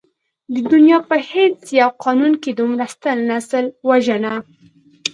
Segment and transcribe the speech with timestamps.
[0.53, 4.33] د دنيا په هېڅ يو قانون کې دومره ستر نسل وژنه.